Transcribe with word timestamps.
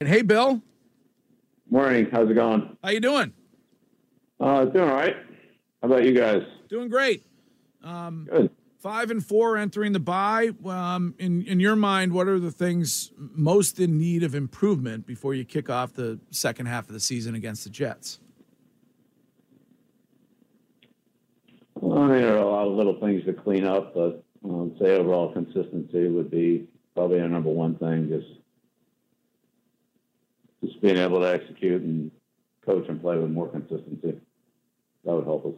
Hey, 0.00 0.22
Bill. 0.22 0.60
Morning. 1.70 2.08
How's 2.10 2.28
it 2.28 2.34
going? 2.34 2.76
How 2.82 2.90
you 2.90 3.00
doing? 3.00 3.32
Uh, 4.40 4.64
doing 4.66 4.88
all 4.88 4.96
right. 4.96 5.16
How 5.80 5.88
about 5.88 6.04
you 6.04 6.12
guys? 6.12 6.42
Doing 6.68 6.88
great. 6.88 7.24
Um, 7.82 8.26
Good. 8.30 8.50
Five 8.80 9.10
and 9.10 9.24
four 9.24 9.56
entering 9.56 9.92
the 9.92 10.00
bye. 10.00 10.50
Um, 10.66 11.14
in 11.18 11.42
in 11.46 11.58
your 11.58 11.74
mind, 11.74 12.12
what 12.12 12.28
are 12.28 12.38
the 12.38 12.50
things 12.50 13.12
most 13.16 13.80
in 13.80 13.96
need 13.96 14.22
of 14.22 14.34
improvement 14.34 15.06
before 15.06 15.32
you 15.32 15.42
kick 15.46 15.70
off 15.70 15.94
the 15.94 16.20
second 16.30 16.66
half 16.66 16.86
of 16.88 16.92
the 16.92 17.00
season 17.00 17.34
against 17.34 17.64
the 17.64 17.70
Jets? 17.70 18.20
Well, 21.76 21.98
I 21.98 22.06
mean, 22.08 22.22
there 22.22 22.34
are 22.34 22.42
a 22.42 22.46
lot 22.46 22.66
of 22.66 22.74
little 22.74 23.00
things 23.00 23.24
to 23.24 23.32
clean 23.32 23.64
up, 23.64 23.94
but 23.94 24.22
um, 24.44 24.76
say 24.78 24.96
overall 24.96 25.32
consistency 25.32 26.08
would 26.08 26.30
be 26.30 26.68
probably 26.94 27.20
our 27.22 27.28
number 27.28 27.50
one 27.50 27.76
thing. 27.76 28.10
Just 28.10 28.43
just 30.64 30.80
being 30.80 30.96
able 30.96 31.20
to 31.20 31.32
execute 31.32 31.82
and 31.82 32.10
coach 32.64 32.88
and 32.88 33.00
play 33.00 33.16
with 33.16 33.30
more 33.30 33.48
consistency. 33.48 34.18
That 35.04 35.14
would 35.14 35.24
help 35.24 35.46
us. 35.46 35.52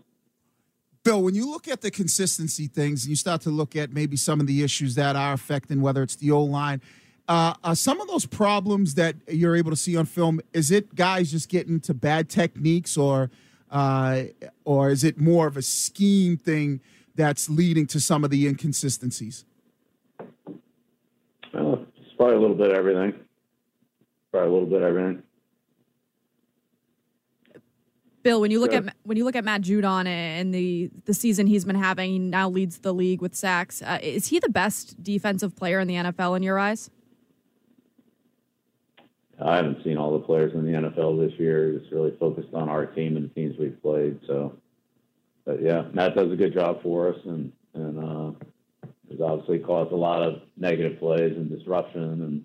Bill, 1.05 1.23
when 1.23 1.37
you 1.37 1.49
look 1.49 1.69
at 1.69 1.83
the 1.83 1.91
consistency 1.91 2.67
things 2.67 3.05
and 3.05 3.11
you 3.11 3.17
start 3.17 3.41
to 3.43 3.51
look 3.51 3.77
at 3.77 3.93
maybe 3.93 4.17
some 4.17 4.41
of 4.41 4.49
the 4.49 4.65
issues 4.65 4.97
that 4.97 5.15
are 5.15 5.33
affecting 5.33 5.81
whether 5.81 6.03
it's 6.03 6.17
the 6.17 6.33
O 6.33 6.43
line, 6.43 6.81
uh, 7.29 7.55
are 7.63 7.77
some 7.77 8.01
of 8.01 8.09
those 8.09 8.27
problems 8.27 8.95
that 8.95 9.17
you're 9.29 9.57
able 9.57 9.71
to 9.71 9.77
see 9.77 9.97
on 9.97 10.07
film, 10.07 10.41
is 10.53 10.71
it 10.71 10.95
guys 10.95 11.31
just 11.31 11.49
getting 11.49 11.81
to 11.81 11.95
bad 11.95 12.29
techniques 12.29 12.97
or 12.97 13.31
uh, 13.71 14.25
or 14.65 14.91
is 14.91 15.03
it 15.03 15.19
more 15.19 15.49
of 15.49 15.57
a 15.57 15.63
scheme 15.63 16.37
thing 16.37 16.81
that's 17.17 17.51
leading 17.51 17.87
to 17.87 17.99
some 17.99 18.23
of 18.23 18.31
the 18.31 18.47
inconsistencies? 18.47 19.45
Well, 21.53 21.85
it's 21.97 22.15
probably 22.17 22.37
a 22.37 22.41
little 22.41 22.57
bit 22.57 22.71
of 22.71 22.77
everything. 22.79 23.15
Probably 24.33 24.49
a 24.49 24.53
little 24.53 24.69
bit 24.69 24.83
of 24.83 24.89
everything. 24.89 25.23
Bill, 28.27 28.41
when 28.41 28.51
you 28.51 28.59
look 28.59 28.73
at 28.73 28.97
when 29.05 29.17
you 29.17 29.25
look 29.25 29.37
at 29.37 29.45
Matt 29.45 29.63
Judon 29.63 30.05
and 30.09 30.53
the 30.53 30.91
the 31.05 31.15
season 31.15 31.47
he's 31.47 31.65
been 31.65 31.77
having, 31.77 32.11
he 32.11 32.19
now 32.19 32.51
leads 32.51 32.79
the 32.79 32.93
league 32.93 33.23
with 33.23 33.37
sacks. 33.37 33.83
Uh, 33.83 34.01
is 34.03 34.27
he 34.27 34.41
the 34.41 34.49
best 34.49 35.01
defensive 35.01 35.55
player 35.55 35.79
in 35.79 35.87
the 35.87 35.95
NFL 35.95 36.37
in 36.37 36.43
your 36.43 36.59
eyes? 36.59 36.91
I 39.41 39.55
haven't 39.55 39.85
seen 39.85 39.97
all 39.97 40.19
the 40.19 40.25
players 40.25 40.55
in 40.55 40.65
the 40.65 40.73
NFL 40.73 41.21
this 41.21 41.39
year. 41.39 41.79
Just 41.79 41.93
really 41.93 42.17
focused 42.19 42.53
on 42.53 42.69
our 42.69 42.87
team 42.87 43.17
and 43.17 43.31
the 43.31 43.35
teams 43.35 43.55
we've 43.61 43.81
played. 43.81 44.19
So, 44.27 44.57
but 45.45 45.63
yeah, 45.63 45.85
Matt 45.93 46.17
does 46.17 46.33
a 46.33 46.37
good 46.37 46.53
job 46.53 46.83
for 46.83 47.15
us, 47.15 47.21
and 47.27 47.53
and 47.75 47.99
uh, 47.99 48.47
has 49.09 49.21
obviously 49.21 49.61
caused 49.61 49.93
a 49.93 49.97
lot 49.97 50.23
of 50.23 50.41
negative 50.57 50.99
plays 50.99 51.37
and 51.37 51.49
disruption, 51.49 52.03
and 52.03 52.45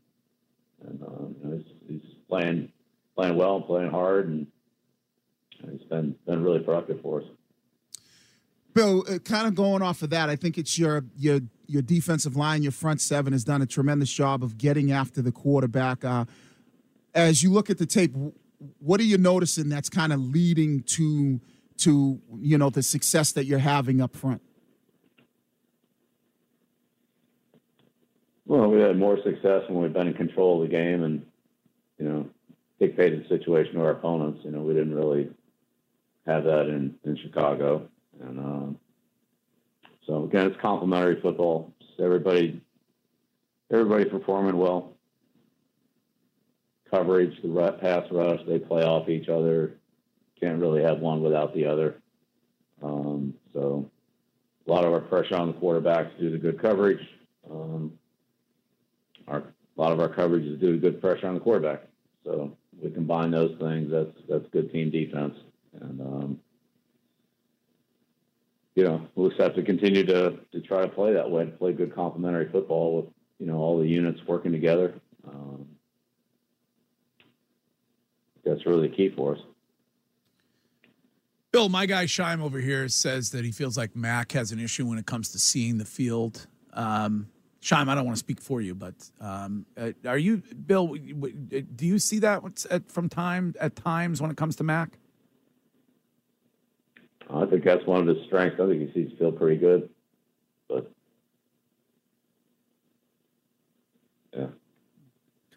and 0.88 1.02
uh, 1.02 1.28
you 1.40 1.50
know, 1.50 1.58
he's, 1.58 2.02
he's 2.02 2.16
playing 2.30 2.72
playing 3.16 3.36
well 3.36 3.58
and 3.58 3.66
playing 3.66 3.92
hard, 3.92 4.28
and 4.28 4.48
he's 5.72 5.84
been 5.84 6.16
been 6.26 6.44
really 6.44 6.60
productive 6.60 7.02
for 7.02 7.22
us. 7.22 7.28
Bill, 8.74 9.04
uh, 9.10 9.20
kind 9.20 9.48
of 9.48 9.56
going 9.56 9.82
off 9.82 10.02
of 10.02 10.10
that, 10.12 10.30
I 10.30 10.36
think 10.36 10.58
it's 10.58 10.78
your 10.78 11.06
your 11.18 11.42
your 11.68 11.82
defensive 11.82 12.36
line, 12.36 12.64
your 12.64 12.72
front 12.72 13.02
seven 13.02 13.34
has 13.34 13.44
done 13.44 13.62
a 13.62 13.66
tremendous 13.66 14.12
job 14.12 14.44
of 14.44 14.58
getting 14.58 14.92
after 14.92 15.22
the 15.22 15.32
quarterback. 15.32 16.04
Uh, 16.04 16.26
as 17.14 17.44
you 17.44 17.52
look 17.52 17.70
at 17.70 17.78
the 17.78 17.86
tape, 17.86 18.14
what 18.80 19.00
are 19.00 19.04
you 19.04 19.18
noticing 19.18 19.70
that's 19.70 19.90
kind 19.90 20.14
of 20.14 20.20
leading 20.20 20.84
to 20.84 21.40
to 21.78 22.20
you 22.40 22.58
know 22.58 22.70
the 22.70 22.84
success 22.84 23.32
that 23.34 23.46
you're 23.46 23.60
having 23.60 24.02
up 24.02 24.16
front? 24.16 24.42
Well, 28.52 28.68
we 28.70 28.82
had 28.82 29.00
more 29.00 29.18
success 29.24 29.64
when 29.70 29.82
we've 29.82 29.94
been 29.94 30.08
in 30.08 30.14
control 30.14 30.62
of 30.62 30.70
the 30.70 30.76
game 30.76 31.04
and, 31.04 31.26
you 31.98 32.06
know, 32.06 32.30
dictated 32.82 33.24
the 33.24 33.30
situation 33.30 33.76
to 33.76 33.80
our 33.80 33.92
opponents. 33.92 34.42
You 34.44 34.52
know, 34.52 34.60
we 34.60 34.74
didn't 34.74 34.94
really 34.94 35.30
have 36.28 36.44
that 36.44 36.68
in, 36.68 36.94
in 37.06 37.16
Chicago. 37.16 37.88
And 38.22 38.40
um, 38.40 38.78
so, 40.06 40.26
again, 40.26 40.48
it's 40.48 40.60
complementary 40.60 41.22
football. 41.22 41.74
Just 41.80 42.02
everybody, 42.02 42.62
everybody 43.72 44.04
performing 44.04 44.58
well. 44.58 44.98
Coverage, 46.90 47.42
the 47.42 47.78
pass 47.80 48.04
rush, 48.12 48.42
they 48.50 48.60
play 48.60 48.84
off 48.84 49.08
each 49.08 49.30
other. 49.30 49.78
Can't 50.42 50.60
really 50.60 50.84
have 50.84 51.00
one 51.00 51.24
without 51.24 51.56
the 51.56 51.68
other. 51.68 52.02
Um, 52.84 53.34
so, 53.54 53.90
a 54.68 54.70
lot 54.70 54.84
of 54.84 54.92
our 54.92 55.00
pressure 55.00 55.38
on 55.38 55.48
the 55.48 55.54
quarterbacks 55.54 56.20
due 56.20 56.32
to 56.32 56.38
good 56.38 56.62
coverage. 56.62 57.00
Um, 57.50 57.94
our 59.28 59.54
a 59.78 59.82
lot 59.82 59.92
of 59.92 60.00
our 60.00 60.10
coverage 60.10 60.46
is 60.46 60.60
due 60.60 60.74
to 60.74 60.78
good 60.78 61.02
pressure 61.02 61.28
on 61.28 61.34
the 61.34 61.40
quarterback. 61.40 61.84
So 62.24 62.56
we 62.82 62.92
combine 62.92 63.32
those 63.32 63.56
things. 63.60 63.92
That's 63.92 64.12
that's 64.28 64.46
good 64.52 64.72
team 64.72 64.92
defense, 64.92 65.36
and 65.80 66.02
um, 66.02 66.40
you 68.76 68.84
know 68.84 69.08
we'll 69.16 69.30
just 69.30 69.42
have 69.42 69.56
to 69.56 69.64
continue 69.64 70.06
to 70.06 70.38
to 70.52 70.62
try 70.62 70.82
to 70.82 70.88
play 70.88 71.14
that 71.14 71.30
way, 71.30 71.46
to 71.46 71.52
play 71.52 71.74
good 71.74 71.94
complementary 71.94 72.50
football 72.52 72.98
with 72.98 73.06
you 73.40 73.48
know 73.48 73.58
all 73.58 73.80
the 73.80 73.88
units 73.88 74.20
working 74.28 74.52
together. 74.52 74.94
Um, 75.28 75.68
that's 78.44 78.66
really 78.66 78.88
the 78.88 78.96
key 78.96 79.14
for 79.16 79.36
us. 79.36 79.42
Bill, 81.52 81.68
my 81.68 81.86
guy 81.86 82.06
Scheim 82.06 82.42
over 82.42 82.60
here 82.60 82.88
says 82.88 83.32
that 83.32 83.44
he 83.44 83.52
feels 83.52 83.78
like 83.78 83.96
Mac 83.96 84.32
has 84.32 84.52
an 84.52 84.60
issue 84.60 84.86
when 84.86 84.98
it 84.98 85.06
comes 85.06 85.30
to 85.32 85.40
seeing 85.40 85.78
the 85.78 85.86
field. 85.86 86.48
Um, 86.74 87.28
Scheim, 87.62 87.88
I 87.90 87.96
don't 87.96 88.06
want 88.06 88.16
to 88.16 88.20
speak 88.20 88.42
for 88.42 88.60
you, 88.60 88.74
but 88.74 88.96
um, 89.20 89.66
uh, 89.78 89.92
are 90.06 90.18
you, 90.18 90.38
Bill? 90.66 90.88
w- 90.88 91.14
w- 91.14 91.62
Do 91.62 91.86
you 91.86 92.00
see 92.00 92.18
that 92.20 92.42
at, 92.72 92.90
from 92.92 93.08
time 93.08 93.54
at 93.60 93.76
times 93.76 94.20
when 94.22 94.32
it 94.32 94.38
comes 94.38 94.56
to 94.58 94.64
Mac? 94.64 94.98
I 97.30 97.46
think 97.46 97.64
that's 97.64 97.86
one 97.86 98.02
of 98.02 98.16
his 98.16 98.26
strengths. 98.26 98.60
I 98.60 98.68
think 98.68 98.92
he 98.92 98.94
sees 98.94 99.18
feel 99.18 99.32
pretty 99.32 99.58
good, 99.58 99.90
but 100.68 100.92
yeah. 104.36 104.48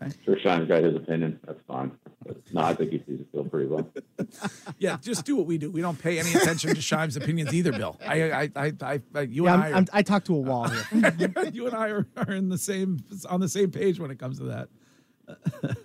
Okay. 0.02 0.12
Sure, 0.24 0.38
Shine's 0.40 0.68
got 0.68 0.82
his 0.82 0.94
opinion. 0.96 1.40
That's 1.46 1.60
fine. 1.66 1.92
But 2.26 2.36
no, 2.52 2.60
I 2.62 2.74
think 2.74 2.90
he 2.90 2.98
sees 3.06 3.20
it 3.20 3.28
feel 3.32 3.44
pretty 3.44 3.68
well. 3.68 3.88
Yeah, 4.78 4.98
just 5.00 5.24
do 5.24 5.36
what 5.36 5.46
we 5.46 5.58
do. 5.58 5.70
We 5.70 5.80
don't 5.80 5.98
pay 5.98 6.18
any 6.18 6.32
attention 6.34 6.74
to 6.74 6.82
Scheim's 6.82 7.16
opinions 7.16 7.54
either, 7.54 7.72
Bill. 7.72 7.98
I, 8.06 8.22
I, 8.22 8.50
I, 8.56 8.72
I, 8.80 9.00
I 9.14 9.20
you 9.22 9.44
Yeah, 9.44 9.54
and 9.54 9.62
I'm, 9.62 9.74
I, 9.74 9.76
I'm, 9.78 9.86
I 9.92 10.02
talk 10.02 10.24
to 10.24 10.34
a 10.34 10.40
wall 10.40 10.68
here. 10.68 11.14
you 11.52 11.66
and 11.66 11.74
I 11.74 11.88
are, 11.90 12.06
are 12.16 12.32
in 12.32 12.48
the 12.48 12.58
same 12.58 12.98
on 13.28 13.40
the 13.40 13.48
same 13.48 13.70
page 13.70 14.00
when 14.00 14.10
it 14.10 14.18
comes 14.18 14.38
to 14.38 14.44
that. 14.44 15.76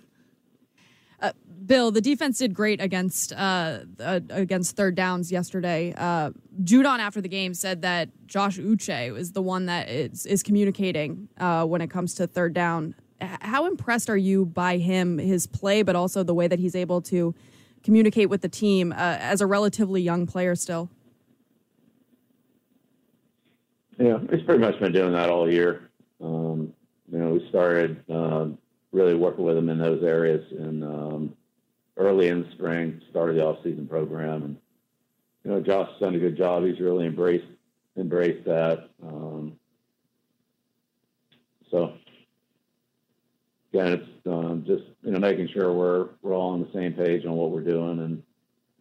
Bill, 1.70 1.92
the 1.92 2.00
defense 2.00 2.38
did 2.38 2.52
great 2.52 2.80
against 2.80 3.32
uh, 3.32 3.80
uh, 4.00 4.18
against 4.30 4.74
third 4.74 4.96
downs 4.96 5.30
yesterday. 5.30 5.94
Uh, 5.96 6.30
Judon 6.64 6.98
after 6.98 7.20
the 7.20 7.28
game 7.28 7.54
said 7.54 7.82
that 7.82 8.08
Josh 8.26 8.58
Uche 8.58 9.16
is 9.16 9.30
the 9.30 9.40
one 9.40 9.66
that 9.66 9.88
is 9.88 10.26
is 10.26 10.42
communicating 10.42 11.28
uh, 11.38 11.64
when 11.64 11.80
it 11.80 11.88
comes 11.88 12.14
to 12.14 12.26
third 12.26 12.54
down. 12.54 12.96
How 13.20 13.66
impressed 13.66 14.10
are 14.10 14.16
you 14.16 14.46
by 14.46 14.78
him, 14.78 15.18
his 15.18 15.46
play, 15.46 15.82
but 15.82 15.94
also 15.94 16.24
the 16.24 16.34
way 16.34 16.48
that 16.48 16.58
he's 16.58 16.74
able 16.74 17.02
to 17.02 17.36
communicate 17.82 18.28
with 18.28 18.42
the 18.42 18.48
team 18.48 18.92
uh, 18.92 18.96
as 19.20 19.40
a 19.40 19.46
relatively 19.46 20.00
young 20.02 20.26
player 20.26 20.54
still? 20.54 20.90
Yeah, 23.98 24.18
he's 24.30 24.42
pretty 24.42 24.60
much 24.60 24.80
been 24.80 24.92
doing 24.92 25.12
that 25.12 25.28
all 25.28 25.50
year. 25.50 25.90
Um, 26.22 26.72
you 27.12 27.18
know, 27.18 27.30
we 27.34 27.46
started 27.48 28.02
um, 28.10 28.58
really 28.92 29.14
working 29.14 29.44
with 29.44 29.56
him 29.56 29.68
in 29.68 29.78
those 29.78 30.02
areas 30.02 30.44
in 30.52 30.82
um, 30.82 31.36
early 31.96 32.28
in 32.28 32.42
the 32.44 32.50
spring, 32.52 33.00
started 33.10 33.36
the 33.36 33.44
off-season 33.44 33.86
program, 33.86 34.42
and 34.42 34.56
you 35.44 35.50
know, 35.50 35.60
Josh 35.60 35.88
has 35.90 36.00
done 36.00 36.14
a 36.14 36.18
good 36.18 36.36
job. 36.36 36.64
He's 36.64 36.80
really 36.80 37.06
embraced 37.06 37.46
embraced 37.96 38.44
that. 38.46 38.90
Um, 39.02 39.58
so 41.70 41.92
again, 43.72 43.92
it's 43.92 44.26
um, 44.26 44.64
just 44.66 44.84
you 45.02 45.12
know 45.12 45.18
making 45.18 45.48
sure 45.48 45.72
we're 45.72 46.08
we're 46.22 46.34
all 46.34 46.50
on 46.50 46.60
the 46.60 46.72
same 46.72 46.92
page 46.92 47.24
on 47.24 47.32
what 47.32 47.50
we're 47.50 47.60
doing, 47.60 47.98
and 48.00 48.22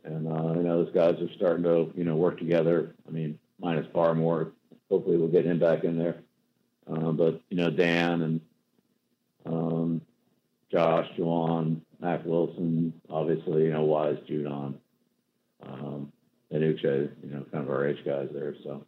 and 0.04 0.28
uh, 0.28 0.54
you 0.54 0.64
know 0.64 0.84
those 0.84 0.94
guys 0.94 1.22
are 1.22 1.34
starting 1.36 1.64
to 1.64 1.92
you 1.96 2.04
know 2.04 2.16
work 2.16 2.38
together. 2.38 2.96
I 3.08 3.12
mean, 3.12 3.40
minus 3.60 3.88
Barmore, 3.88 4.52
hopefully 4.90 5.18
we'll 5.18 5.28
get 5.28 5.46
him 5.46 5.60
back 5.60 5.84
in 5.84 5.98
there. 5.98 6.22
Uh, 6.92 7.12
but 7.12 7.42
you 7.50 7.58
know 7.58 7.70
Dan 7.70 8.22
and 8.22 8.42
um, 9.46 10.02
Josh, 10.72 11.08
Ja'Whaun, 11.18 11.82
Mack 12.00 12.26
Wilson, 12.26 12.94
obviously 13.10 13.64
you 13.64 13.74
know 13.74 13.84
Wise, 13.84 14.18
Judon, 14.28 14.76
um, 15.64 16.12
and 16.52 16.64
Uche, 16.64 17.12
you 17.24 17.32
know, 17.32 17.46
kind 17.52 17.64
of 17.64 17.70
our 17.70 17.86
edge 17.86 18.04
guys 18.06 18.30
there. 18.34 18.56
So 18.64 18.86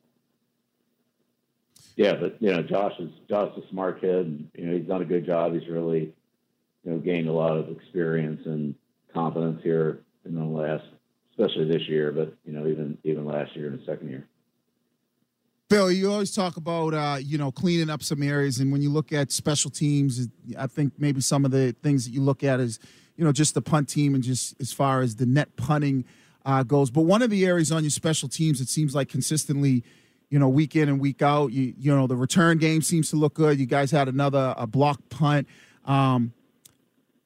yeah, 1.95 2.13
but 2.15 2.41
you 2.41 2.51
know 2.51 2.61
Josh 2.61 2.93
is 2.99 3.09
Josh 3.29 3.51
is 3.57 3.63
a 3.63 3.69
smart 3.69 4.01
kid. 4.01 4.25
And, 4.25 4.49
you 4.55 4.65
know 4.65 4.77
he's 4.77 4.88
done 4.88 5.01
a 5.01 5.05
good 5.05 5.25
job. 5.25 5.53
He's 5.53 5.67
really 5.67 6.13
you 6.83 6.91
know 6.91 6.97
gained 6.97 7.27
a 7.27 7.33
lot 7.33 7.57
of 7.57 7.69
experience 7.69 8.41
and 8.45 8.75
confidence 9.13 9.61
here 9.63 10.01
in 10.25 10.35
the 10.35 10.43
last, 10.43 10.85
especially 11.31 11.65
this 11.65 11.88
year, 11.88 12.11
but 12.11 12.33
you 12.45 12.53
know 12.53 12.67
even 12.67 12.97
even 13.03 13.25
last 13.25 13.55
year 13.55 13.67
in 13.67 13.77
the 13.77 13.85
second 13.85 14.09
year. 14.09 14.27
Bill, 15.69 15.89
you 15.89 16.11
always 16.11 16.35
talk 16.35 16.57
about 16.57 16.93
uh, 16.93 17.17
you 17.19 17.38
know 17.38 17.51
cleaning 17.51 17.89
up 17.89 18.03
some 18.03 18.21
areas, 18.21 18.59
and 18.59 18.71
when 18.71 18.81
you 18.81 18.89
look 18.89 19.13
at 19.13 19.31
special 19.31 19.71
teams, 19.71 20.27
I 20.57 20.67
think 20.67 20.94
maybe 20.97 21.21
some 21.21 21.45
of 21.45 21.51
the 21.51 21.73
things 21.81 22.05
that 22.05 22.11
you 22.11 22.21
look 22.21 22.44
at 22.44 22.59
is 22.59 22.79
you 23.15 23.23
know 23.23 23.31
just 23.31 23.53
the 23.53 23.61
punt 23.61 23.87
team 23.87 24.13
and 24.13 24.23
just 24.23 24.59
as 24.59 24.73
far 24.73 25.01
as 25.01 25.15
the 25.15 25.25
net 25.25 25.55
punting 25.55 26.05
uh, 26.45 26.63
goes. 26.63 26.89
But 26.89 27.03
one 27.03 27.21
of 27.21 27.29
the 27.29 27.45
areas 27.45 27.71
on 27.71 27.83
your 27.83 27.91
special 27.91 28.27
teams, 28.27 28.61
it 28.61 28.67
seems 28.67 28.94
like 28.94 29.09
consistently, 29.09 29.83
you 30.31 30.39
know, 30.39 30.50
week 30.50 30.75
in 30.75 30.89
and 30.89 31.00
week 31.00 31.22
out, 31.22 31.51
you 31.51 31.75
you 31.78 31.95
know 31.95 32.07
the 32.07 32.16
return 32.16 32.57
game 32.57 32.81
seems 32.81 33.12
to 33.12 33.16
look 33.16 33.36
good. 33.36 33.60
You 33.60 33.68
guys 33.68 33.92
had 33.92 34.07
another 34.07 34.56
a 34.57 34.66
block 34.66 35.00
punt. 35.10 35.48
Um, 35.86 36.33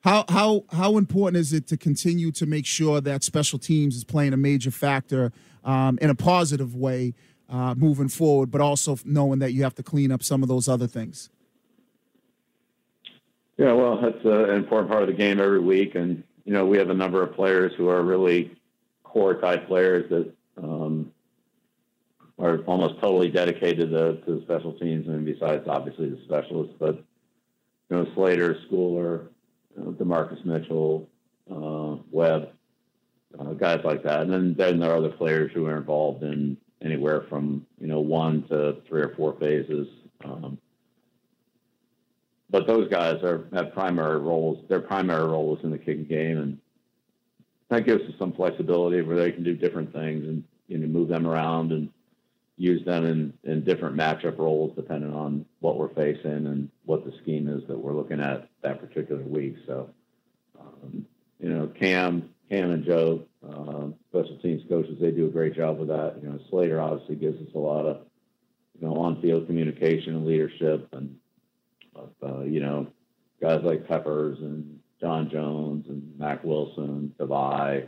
how 0.01 0.25
how 0.27 0.65
how 0.73 0.97
important 0.97 1.37
is 1.37 1.53
it 1.53 1.67
to 1.67 1.77
continue 1.77 2.31
to 2.33 2.45
make 2.45 2.65
sure 2.65 2.99
that 2.99 3.23
special 3.23 3.59
teams 3.59 3.95
is 3.95 4.03
playing 4.03 4.33
a 4.33 4.37
major 4.37 4.71
factor 4.71 5.31
um, 5.63 5.97
in 6.01 6.09
a 6.09 6.15
positive 6.15 6.75
way? 6.75 7.13
uh, 7.49 7.75
moving 7.75 8.07
forward, 8.07 8.51
but 8.51 8.61
also 8.61 8.97
knowing 9.05 9.39
that 9.39 9.53
you 9.53 9.63
have 9.63 9.75
to 9.75 9.83
clean 9.83 10.11
up 10.11 10.23
some 10.23 10.41
of 10.41 10.49
those 10.49 10.67
other 10.67 10.87
things. 10.87 11.29
Yeah, 13.57 13.71
well, 13.71 14.01
that's 14.01 14.23
an 14.25 14.49
important 14.49 14.91
part 14.91 15.03
of 15.03 15.07
the 15.07 15.13
game 15.13 15.39
every 15.39 15.59
week, 15.59 15.95
and 15.95 16.23
you 16.43 16.53
know 16.53 16.65
we 16.65 16.77
have 16.77 16.89
a 16.89 16.93
number 16.93 17.23
of 17.23 17.33
players 17.33 17.71
who 17.77 17.87
are 17.87 18.01
really 18.01 18.55
core 19.03 19.35
type 19.35 19.67
players 19.67 20.09
that 20.09 20.33
um, 20.61 21.11
are 22.37 22.59
almost 22.65 22.99
totally 22.99 23.29
dedicated 23.29 23.91
to, 23.91 24.17
to 24.25 24.35
the 24.35 24.41
special 24.41 24.73
teams, 24.73 25.07
and 25.07 25.25
besides 25.25 25.67
obviously 25.67 26.09
the 26.09 26.19
specialists, 26.25 26.75
but 26.79 26.95
you 27.89 27.97
know 27.97 28.05
Slater, 28.13 28.57
Schooler, 28.67 29.27
you 29.77 29.83
know, 29.83 29.91
DaMarcus 29.91 30.43
Mitchell, 30.45 31.07
uh, 31.49 32.01
Webb, 32.11 32.49
uh, 33.39 33.53
guys 33.53 33.81
like 33.83 34.03
that, 34.03 34.21
and 34.21 34.31
then 34.31 34.55
then 34.57 34.79
there 34.79 34.91
are 34.91 34.97
other 34.97 35.09
players 35.09 35.51
who 35.53 35.65
are 35.65 35.77
involved 35.77 36.23
in 36.23 36.57
anywhere 36.81 37.25
from 37.29 37.65
you 37.79 37.87
know 37.87 37.99
one 38.01 38.43
to 38.49 38.77
three 38.87 39.01
or 39.01 39.13
four 39.15 39.37
phases. 39.39 39.87
Um, 40.23 40.57
but 42.49 42.67
those 42.67 42.89
guys 42.89 43.23
are 43.23 43.47
have 43.53 43.73
primary 43.73 44.19
roles. 44.19 44.63
Their 44.67 44.81
primary 44.81 45.25
role 45.27 45.57
is 45.57 45.63
in 45.63 45.71
the 45.71 45.77
kicking 45.77 46.05
game, 46.05 46.37
and 46.37 46.57
that 47.69 47.85
gives 47.85 48.03
us 48.03 48.13
some 48.19 48.33
flexibility 48.33 49.01
where 49.01 49.17
they 49.17 49.31
can 49.31 49.43
do 49.43 49.55
different 49.55 49.93
things 49.93 50.27
and 50.27 50.43
you 50.67 50.77
know 50.77 50.87
move 50.87 51.07
them 51.07 51.27
around 51.27 51.71
and 51.71 51.89
use 52.57 52.83
them 52.85 53.05
in, 53.05 53.33
in 53.43 53.63
different 53.63 53.95
matchup 53.95 54.37
roles 54.37 54.73
depending 54.75 55.13
on 55.13 55.45
what 55.59 55.77
we're 55.77 55.93
facing 55.93 56.47
and 56.47 56.69
what 56.85 57.03
the 57.03 57.11
scheme 57.21 57.49
is 57.49 57.67
that 57.67 57.77
we're 57.77 57.93
looking 57.93 58.21
at 58.21 58.47
that 58.61 58.79
particular 58.79 59.21
week. 59.23 59.55
So, 59.67 59.89
um, 60.59 61.05
you 61.39 61.49
know, 61.49 61.67
Cam, 61.79 62.29
Cam 62.49 62.71
and 62.71 62.85
Joe 62.85 63.23
uh, 63.45 63.87
special 64.09 64.37
teams 64.41 64.63
coaches, 64.69 64.97
they 65.01 65.11
do 65.11 65.25
a 65.25 65.29
great 65.29 65.55
job 65.55 65.79
with 65.79 65.89
that. 65.89 66.15
You 66.21 66.29
know, 66.29 66.39
Slater 66.49 66.81
obviously 66.81 67.15
gives 67.15 67.41
us 67.41 67.53
a 67.55 67.59
lot 67.59 67.85
of, 67.85 67.97
you 68.79 68.87
know, 68.87 68.95
on-field 68.95 69.47
communication 69.47 70.15
and 70.15 70.25
leadership, 70.25 70.87
and 70.93 71.17
uh, 71.95 72.41
you 72.41 72.59
know, 72.59 72.87
guys 73.41 73.61
like 73.63 73.87
Peppers 73.87 74.37
and 74.39 74.79
John 74.99 75.29
Jones 75.29 75.85
and 75.87 76.17
Mack 76.17 76.43
Wilson, 76.43 77.13
Tavai, 77.17 77.87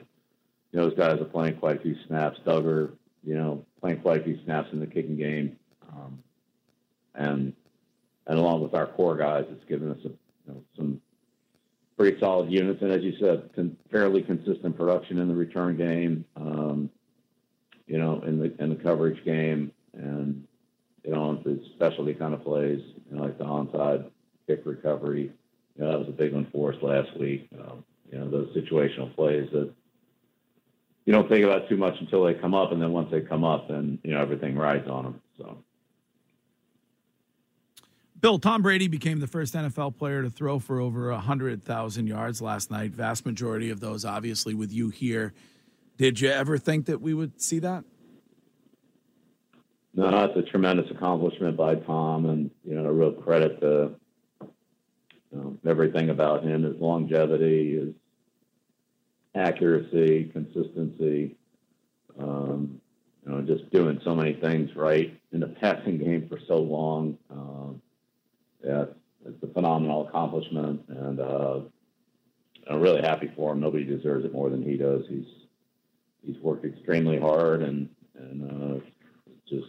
you 0.72 0.80
know, 0.80 0.90
those 0.90 0.98
guys 0.98 1.20
are 1.20 1.26
playing 1.26 1.58
quite 1.58 1.78
a 1.78 1.82
few 1.82 1.96
snaps. 2.08 2.40
Dugger, 2.46 2.94
you 3.24 3.36
know, 3.36 3.66
playing 3.82 4.02
quite 4.02 4.22
a 4.22 4.24
few 4.24 4.40
snaps 4.44 4.70
in 4.72 4.80
the 4.80 4.88
kicking 4.88 5.18
game, 5.18 5.58
um, 5.90 6.20
and 7.16 7.54
and 8.28 8.40
along 8.40 8.62
with 8.62 8.74
our 8.74 8.88
core 8.88 9.16
guys, 9.16 9.46
it's 9.50 9.64
given 9.70 9.92
us 9.92 9.98
a, 10.04 10.10
you 10.10 10.18
know, 10.48 10.64
some 10.76 11.02
pretty 11.98 12.20
solid 12.20 12.52
units, 12.52 12.82
and 12.82 12.92
as 12.92 13.02
you 13.02 13.14
said, 13.20 13.50
con- 13.56 13.78
fairly 13.92 14.22
consistent 14.22 14.78
production 14.78 15.18
in 15.18 15.28
the 15.28 15.36
return 15.36 15.78
game. 15.78 16.26
Um, 16.36 16.90
you 17.88 17.98
know, 17.98 18.22
in 18.22 18.38
the 18.38 18.54
in 18.62 18.70
the 18.70 18.76
coverage 18.76 19.24
game, 19.24 19.72
and 19.94 20.46
you 21.04 21.12
know, 21.12 21.42
the 21.44 21.60
specialty 21.76 22.14
kind 22.14 22.34
of 22.34 22.44
plays, 22.44 22.82
you 23.10 23.18
know, 23.18 23.24
like 23.24 23.38
the 23.38 23.46
onside 23.46 24.10
kick 24.46 24.62
recovery. 24.66 25.32
You 25.78 25.84
know, 25.84 25.92
that 25.92 26.00
was 26.00 26.10
a 26.10 26.12
big 26.12 26.34
one 26.34 26.48
for 26.52 26.74
us 26.74 26.82
last 26.82 27.18
week. 27.18 27.48
Um, 27.60 27.86
you 28.12 28.20
know, 28.20 28.30
those 28.30 28.56
situational 28.56 29.14
plays 29.16 29.50
that 29.54 29.72
you 31.08 31.14
don't 31.14 31.30
think 31.30 31.46
about 31.46 31.70
too 31.70 31.78
much 31.78 31.96
until 32.02 32.26
they 32.26 32.34
come 32.34 32.54
up, 32.54 32.74
and 32.74 32.82
then 32.82 32.92
once 32.92 33.10
they 33.10 33.22
come 33.22 33.46
up, 33.46 33.70
then 33.70 33.98
you 34.04 34.14
know 34.14 34.22
everything 34.22 34.58
rides 34.58 34.90
on 34.90 35.06
them. 35.06 35.22
So. 35.38 35.58
Bill, 38.20 38.38
Tom 38.38 38.62
Brady 38.62 38.90
became 38.90 39.22
the 39.22 39.28
first 39.28 39.54
NFL 39.54 39.98
player 39.98 40.22
to 40.22 40.30
throw 40.30 40.60
for 40.60 40.82
over 40.82 41.12
100,000 41.12 42.08
yards 42.08 42.42
last 42.42 42.72
night. 42.72 42.92
Vast 42.92 43.26
majority 43.26 43.70
of 43.70 43.80
those, 43.80 44.04
obviously, 44.04 44.54
with 44.54 44.74
you 44.74 44.90
here. 44.90 45.34
Did 45.96 46.20
you 46.20 46.30
ever 46.30 46.58
think 46.58 46.88
that 46.88 47.00
we 47.00 47.14
would 47.14 47.42
see 47.42 47.60
that? 47.60 47.86
No, 49.94 50.12
that's 50.12 50.38
a 50.38 50.42
tremendous 50.42 50.92
accomplishment 50.92 51.56
by 51.56 51.76
Tom, 51.76 52.26
and 52.26 52.52
you 52.66 52.76
know, 52.76 52.84
a 52.84 52.92
real 52.92 53.14
credit 53.14 53.62
to 53.62 53.92
you 54.42 54.52
know, 55.32 55.58
everything 55.66 56.10
about 56.10 56.44
him: 56.44 56.64
his 56.64 56.76
longevity, 56.82 57.78
his 57.78 57.94
accuracy, 59.38 60.30
consistency. 60.34 61.36
Um, 62.20 62.82
you 63.26 63.32
know, 63.32 63.42
just 63.42 63.70
doing 63.72 64.00
so 64.04 64.16
many 64.16 64.34
things 64.34 64.70
right 64.76 65.20
in 65.32 65.42
the 65.42 65.48
passing 65.48 65.98
game 65.98 66.28
for 66.30 66.40
so 66.48 66.58
long. 66.58 67.18
Um, 67.30 67.82
yeah, 68.64 68.86
it's, 69.26 69.44
a 69.44 69.48
phenomenal 69.48 70.08
accomplishment, 70.08 70.82
and 70.88 71.20
uh, 71.20 71.60
I'm 72.70 72.80
really 72.80 73.02
happy 73.02 73.32
for 73.36 73.52
him. 73.52 73.60
Nobody 73.60 73.84
deserves 73.84 74.26
it 74.26 74.34
more 74.34 74.50
than 74.50 74.64
he 74.64 74.78
does. 74.78 75.04
He's 75.10 75.28
he's 76.26 76.38
worked 76.42 76.66
extremely 76.66 77.20
hard 77.20 77.62
and 77.62 77.90
and 78.18 78.52
uh, 78.52 78.80
just 79.48 79.68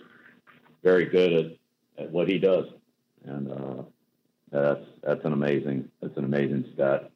very 0.83 1.07
good 1.07 1.33
at, 1.33 2.05
at 2.05 2.11
what 2.11 2.29
he 2.29 2.39
does, 2.39 2.67
and 3.25 3.51
uh, 3.51 3.83
that's 4.51 4.85
that's 5.03 5.25
an 5.25 5.33
amazing 5.33 5.91
that's 6.01 6.17
an 6.17 6.25
amazing 6.25 6.65
stat. 6.75 7.11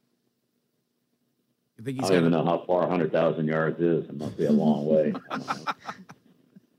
I 1.83 1.85
think 1.85 2.01
he's 2.01 2.11
I 2.11 2.15
don't 2.15 2.27
even 2.27 2.33
know 2.33 2.45
how 2.45 2.63
far 2.65 2.83
100,000 2.83 3.49
yards 3.49 3.81
is. 3.81 4.05
It 4.05 4.17
must 4.17 4.37
be 4.37 4.45
a 4.45 4.53
long 4.53 4.87
way. 4.95 5.13
I 5.31 5.37
don't, 5.37 5.47
know, 5.49 5.55
I 5.67 5.75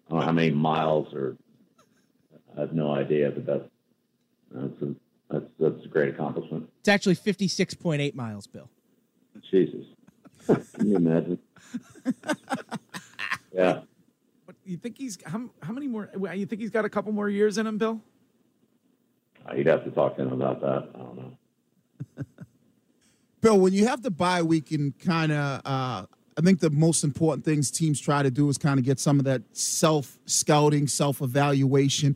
don't 0.10 0.20
know 0.20 0.26
how 0.26 0.32
many 0.32 0.52
miles 0.52 1.14
or 1.14 1.36
I 2.56 2.62
have 2.62 2.72
no 2.72 2.94
idea, 2.94 3.30
but 3.32 3.46
that's 3.46 3.70
that's 4.52 4.82
a 4.82 4.96
that's 5.30 5.46
that's 5.60 5.86
a 5.86 5.88
great 5.90 6.14
accomplishment. 6.14 6.70
It's 6.80 6.88
actually 6.88 7.16
fifty 7.16 7.50
six 7.50 7.74
point 7.74 8.02
eight 8.02 8.16
miles, 8.16 8.48
Bill. 8.48 8.70
Jesus, 9.52 9.86
can 10.46 10.88
you 10.88 10.96
imagine? 10.96 11.40
yeah. 13.52 13.82
What 14.46 14.56
you 14.64 14.78
think 14.78 14.98
he's 14.98 15.18
how 15.26 15.50
how 15.62 15.74
many 15.74 15.88
more? 15.88 16.12
You 16.34 16.46
think 16.46 16.62
he's 16.62 16.70
got 16.70 16.86
a 16.86 16.90
couple 16.90 17.12
more 17.12 17.30
years 17.30 17.58
in 17.58 17.68
him, 17.68 17.78
Bill? 17.78 18.00
Uh, 19.50 19.56
you'd 19.56 19.68
have 19.68 19.84
to 19.84 19.92
talk 19.92 20.16
to 20.16 20.22
him 20.22 20.32
about 20.32 20.62
that. 20.62 20.88
Bill, 23.44 23.60
when 23.60 23.74
you 23.74 23.86
have 23.86 24.02
the 24.02 24.10
bye 24.10 24.42
week 24.42 24.72
and 24.72 24.98
kind 25.00 25.30
of, 25.34 25.62
uh, 25.66 26.06
I 26.38 26.42
think 26.42 26.62
the 26.62 26.70
most 26.70 27.04
important 27.04 27.44
things 27.44 27.70
teams 27.70 28.00
try 28.00 28.24
to 28.24 28.32
do 28.32 28.48
is 28.48 28.58
kind 28.58 28.80
of 28.80 28.86
get 28.86 29.02
some 29.02 29.20
of 29.20 29.26
that 29.26 29.42
self 29.52 30.18
scouting, 30.26 30.88
self 30.88 31.22
evaluation. 31.22 32.16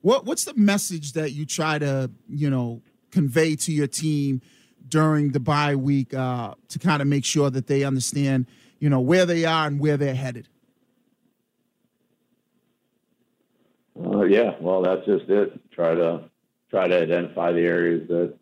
What 0.00 0.24
what's 0.24 0.46
the 0.46 0.54
message 0.54 1.12
that 1.12 1.32
you 1.32 1.44
try 1.44 1.78
to 1.78 2.10
you 2.26 2.48
know 2.48 2.80
convey 3.10 3.54
to 3.56 3.70
your 3.70 3.86
team 3.86 4.40
during 4.88 5.32
the 5.32 5.40
bye 5.40 5.76
week 5.76 6.14
uh, 6.14 6.54
to 6.68 6.78
kind 6.78 7.02
of 7.02 7.06
make 7.06 7.26
sure 7.26 7.50
that 7.50 7.66
they 7.66 7.84
understand 7.84 8.46
you 8.78 8.88
know 8.88 9.00
where 9.00 9.26
they 9.26 9.44
are 9.44 9.66
and 9.66 9.78
where 9.78 9.98
they're 9.98 10.14
headed? 10.14 10.48
Uh, 14.02 14.22
yeah, 14.22 14.54
well, 14.58 14.80
that's 14.80 15.04
just 15.04 15.28
it. 15.28 15.70
Try 15.70 15.94
to 15.94 16.30
try 16.70 16.88
to 16.88 17.02
identify 17.02 17.52
the 17.52 17.60
areas 17.60 18.08
that 18.08 18.38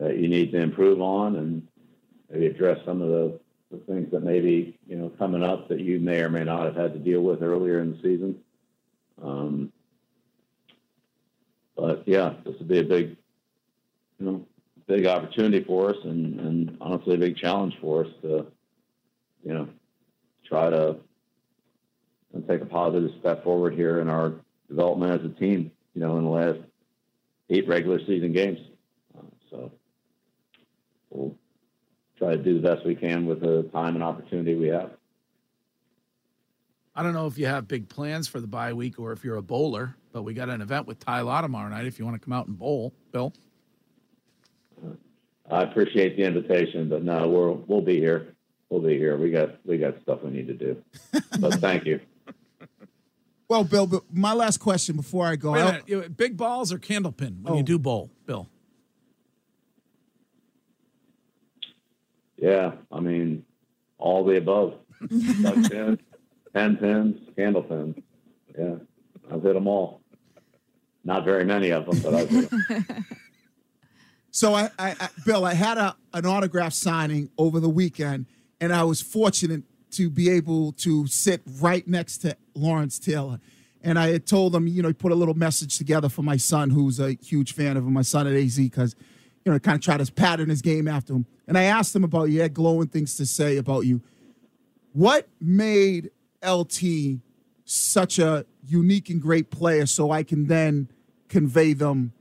that 0.00 0.16
you 0.16 0.28
need 0.28 0.50
to 0.52 0.58
improve 0.58 1.00
on, 1.00 1.36
and 1.36 1.66
maybe 2.30 2.46
address 2.46 2.78
some 2.84 3.02
of 3.02 3.08
the, 3.08 3.38
the 3.70 3.76
things 3.84 4.10
that 4.10 4.22
maybe 4.22 4.78
you 4.88 4.96
know 4.96 5.10
coming 5.10 5.44
up 5.44 5.68
that 5.68 5.80
you 5.80 6.00
may 6.00 6.20
or 6.20 6.30
may 6.30 6.42
not 6.42 6.64
have 6.64 6.74
had 6.74 6.92
to 6.94 6.98
deal 6.98 7.20
with 7.20 7.42
earlier 7.42 7.80
in 7.80 7.92
the 7.92 7.98
season. 7.98 8.36
Um, 9.22 9.72
but 11.76 12.02
yeah, 12.06 12.34
this 12.44 12.54
would 12.58 12.68
be 12.68 12.80
a 12.80 12.84
big, 12.84 13.16
you 14.18 14.26
know, 14.26 14.46
big 14.86 15.06
opportunity 15.06 15.62
for 15.64 15.90
us, 15.90 15.96
and, 16.04 16.40
and 16.40 16.76
honestly, 16.80 17.14
a 17.14 17.18
big 17.18 17.36
challenge 17.36 17.74
for 17.80 18.04
us 18.04 18.10
to, 18.22 18.46
you 19.44 19.54
know, 19.54 19.68
try 20.46 20.68
to 20.70 20.96
take 22.48 22.60
a 22.60 22.66
positive 22.66 23.10
step 23.20 23.44
forward 23.44 23.74
here 23.74 24.00
in 24.00 24.08
our 24.08 24.32
development 24.68 25.12
as 25.12 25.30
a 25.30 25.34
team. 25.34 25.70
You 25.94 26.00
know, 26.00 26.16
in 26.18 26.24
the 26.24 26.30
last 26.30 26.58
eight 27.50 27.66
regular 27.68 27.98
season 28.06 28.32
games, 28.32 28.58
uh, 29.16 29.22
so 29.50 29.72
we'll 31.10 31.36
try 32.18 32.30
to 32.36 32.42
do 32.42 32.60
the 32.60 32.68
best 32.68 32.84
we 32.86 32.94
can 32.94 33.26
with 33.26 33.40
the 33.40 33.62
time 33.72 33.94
and 33.94 34.02
opportunity 34.04 34.54
we 34.54 34.68
have. 34.68 34.90
I 36.94 37.02
don't 37.02 37.12
know 37.14 37.26
if 37.26 37.38
you 37.38 37.46
have 37.46 37.68
big 37.68 37.88
plans 37.88 38.28
for 38.28 38.40
the 38.40 38.46
bye 38.46 38.72
week 38.72 38.98
or 38.98 39.12
if 39.12 39.24
you're 39.24 39.36
a 39.36 39.42
bowler, 39.42 39.94
but 40.12 40.22
we 40.22 40.34
got 40.34 40.48
an 40.48 40.60
event 40.60 40.86
with 40.86 40.98
Ty 40.98 41.20
Law 41.22 41.40
tomorrow 41.40 41.68
night 41.68 41.86
if 41.86 41.98
you 41.98 42.04
want 42.04 42.20
to 42.20 42.24
come 42.24 42.32
out 42.32 42.46
and 42.48 42.58
bowl, 42.58 42.92
Bill. 43.12 43.32
Uh, 44.84 44.90
I 45.50 45.62
appreciate 45.62 46.16
the 46.16 46.24
invitation, 46.24 46.88
but 46.88 47.02
no, 47.02 47.28
we'll 47.28 47.64
we'll 47.66 47.80
be 47.80 47.96
here. 47.98 48.34
We'll 48.68 48.80
be 48.82 48.96
here. 48.98 49.16
We 49.16 49.30
got 49.30 49.64
we 49.66 49.78
got 49.78 50.00
stuff 50.02 50.22
we 50.22 50.30
need 50.30 50.46
to 50.48 50.54
do. 50.54 50.82
But 51.40 51.54
thank 51.54 51.86
you. 51.86 52.00
Well, 53.48 53.64
Bill, 53.64 53.86
but 53.86 54.02
my 54.12 54.32
last 54.32 54.58
question 54.58 54.94
before 54.96 55.26
I 55.26 55.36
go 55.36 55.52
Wait 55.52 55.60
a 55.88 55.98
out. 56.04 56.16
big 56.16 56.36
balls 56.36 56.72
or 56.72 56.78
candlepin 56.78 57.42
when 57.42 57.54
you 57.54 57.60
Oh. 57.60 57.62
do 57.62 57.78
bowl, 57.78 58.10
Bill? 58.26 58.48
Yeah, 62.40 62.72
I 62.90 63.00
mean, 63.00 63.44
all 63.98 64.24
the 64.24 64.38
above. 64.38 64.74
Duck 65.42 65.70
pins, 65.70 65.98
pen 66.52 66.76
pins, 66.76 67.16
candle 67.36 67.62
pins. 67.62 67.96
Yeah, 68.58 68.76
I've 69.30 69.42
hit 69.42 69.54
them 69.54 69.66
all. 69.66 70.00
Not 71.04 71.24
very 71.24 71.44
many 71.44 71.70
of 71.70 71.86
them, 71.86 72.00
but 72.00 72.14
I've 72.14 72.28
hit 72.30 72.52
'em. 72.52 73.06
So 74.32 74.54
I, 74.54 74.70
I, 74.78 74.94
I 75.00 75.08
Bill, 75.26 75.44
I 75.44 75.54
had 75.54 75.76
a 75.76 75.96
an 76.14 76.24
autograph 76.24 76.72
signing 76.72 77.30
over 77.36 77.58
the 77.58 77.68
weekend, 77.68 78.26
and 78.60 78.72
I 78.72 78.84
was 78.84 79.00
fortunate 79.02 79.64
to 79.92 80.08
be 80.08 80.30
able 80.30 80.70
to 80.72 81.06
sit 81.08 81.42
right 81.60 81.86
next 81.88 82.18
to 82.18 82.36
Lawrence 82.54 82.98
Taylor. 83.00 83.40
And 83.82 83.98
I 83.98 84.10
had 84.12 84.26
told 84.26 84.54
him, 84.54 84.68
you 84.68 84.82
know, 84.82 84.88
he 84.88 84.94
put 84.94 85.10
a 85.10 85.16
little 85.16 85.34
message 85.34 85.78
together 85.78 86.08
for 86.08 86.22
my 86.22 86.36
son, 86.36 86.70
who's 86.70 87.00
a 87.00 87.14
huge 87.22 87.54
fan 87.54 87.76
of 87.76 87.84
him, 87.84 87.92
my 87.92 88.02
son 88.02 88.26
at 88.28 88.34
AZ, 88.34 88.56
because, 88.56 88.94
you 89.44 89.52
know, 89.52 89.58
kind 89.58 89.76
of 89.76 89.82
tried 89.82 90.04
to 90.04 90.12
pattern 90.12 90.48
his 90.48 90.62
game 90.62 90.86
after 90.86 91.14
him. 91.14 91.26
And 91.46 91.56
I 91.56 91.64
asked 91.64 91.94
him 91.94 92.04
about 92.04 92.24
you, 92.24 92.32
he 92.32 92.38
had 92.38 92.54
glowing 92.54 92.88
things 92.88 93.16
to 93.16 93.26
say 93.26 93.56
about 93.56 93.86
you. 93.86 94.02
What 94.92 95.28
made 95.40 96.10
LT 96.46 97.20
such 97.64 98.18
a 98.18 98.44
unique 98.66 99.10
and 99.10 99.20
great 99.20 99.50
player 99.50 99.86
so 99.86 100.10
I 100.10 100.22
can 100.22 100.46
then 100.46 100.88
convey 101.28 101.72
them 101.72 102.12